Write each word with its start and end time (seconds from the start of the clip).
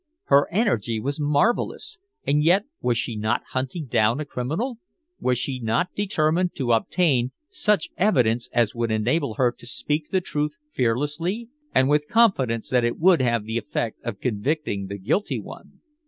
Her 0.23 0.51
energy 0.51 0.99
was 0.99 1.19
marvelous 1.19 1.99
and 2.25 2.41
yet 2.43 2.65
was 2.81 2.97
she 2.97 3.15
not 3.15 3.43
hunting 3.49 3.85
down 3.85 4.19
a 4.19 4.25
criminal? 4.25 4.79
was 5.19 5.37
she 5.37 5.59
not 5.59 5.93
determined 5.93 6.55
to 6.55 6.71
obtain 6.71 7.33
such 7.49 7.91
evidence 7.97 8.49
as 8.51 8.73
would 8.73 8.89
enable 8.89 9.35
her 9.35 9.51
to 9.51 9.67
speak 9.67 10.09
the 10.09 10.19
truth 10.19 10.55
fearlessly, 10.71 11.49
and 11.71 11.87
with 11.87 12.07
confidence 12.09 12.67
that 12.71 12.83
it 12.83 12.97
would 12.97 13.21
have 13.21 13.43
the 13.45 13.59
effect 13.59 13.99
of 14.03 14.19
convicting 14.19 14.87
the 14.87 14.97
guilty 14.97 15.39
one? 15.39 15.81